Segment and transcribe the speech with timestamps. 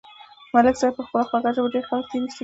[0.53, 2.37] ملک صاحب په خپله خوږه ژبه ډېر خلک تېر ایستلي دي.